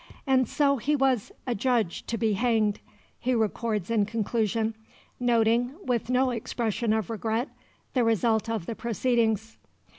"And 0.25 0.49
so 0.49 0.77
he 0.77 0.95
was 0.95 1.31
adjudged 1.45 2.07
to 2.07 2.17
be 2.17 2.33
hanged," 2.33 2.79
he 3.19 3.35
records 3.35 3.91
in 3.91 4.07
conclusion, 4.07 4.73
noting, 5.19 5.75
with 5.85 6.09
no 6.09 6.31
expression 6.31 6.91
of 6.91 7.11
regret, 7.11 7.49
the 7.93 8.03
result 8.03 8.49
of 8.49 8.65
the 8.65 8.73
proceedings. 8.73 9.59